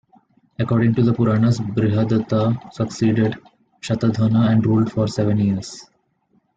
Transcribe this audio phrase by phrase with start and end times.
[0.57, 3.35] According to the Puranas, Brihadratha succeeded
[3.81, 5.85] Shatadhanvan and ruled for seven years.